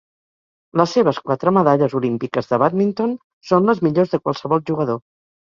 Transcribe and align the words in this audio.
Les 0.79 0.93
seves 0.97 1.19
quatre 1.27 1.53
medalles 1.57 1.93
olímpiques 2.01 2.49
de 2.53 2.59
bàdminton 2.63 3.13
són 3.51 3.71
les 3.73 3.85
millors 3.89 4.15
de 4.17 4.25
qualsevol 4.27 4.69
jugador. 4.73 5.03